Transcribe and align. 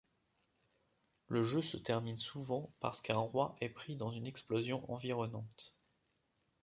Le 1.27 1.43
jeu 1.43 1.61
se 1.61 1.77
termine 1.77 2.17
souvent 2.17 2.71
parce 2.79 3.03
qu'un 3.03 3.17
roi 3.19 3.55
est 3.61 3.69
pris 3.69 3.95
dans 3.95 4.09
une 4.09 4.25
explosion 4.25 4.83
environnante. 4.91 5.75